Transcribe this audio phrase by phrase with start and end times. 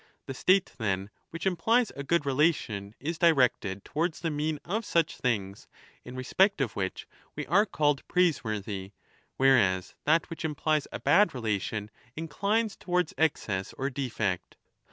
[0.25, 5.15] The state, then, which implies a good relation is directed towards the mean of such
[5.17, 5.67] things,
[6.03, 8.93] in respect of which we are called praiseworthy,
[9.37, 14.57] whereas that which implies a bad relation inclines towards excess or defect.